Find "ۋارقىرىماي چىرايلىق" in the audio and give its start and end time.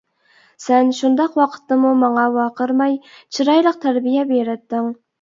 2.39-3.81